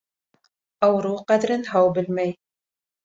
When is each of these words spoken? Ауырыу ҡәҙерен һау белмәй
Ауырыу 0.87 1.19
ҡәҙерен 1.33 1.67
һау 1.75 1.93
белмәй 1.99 2.35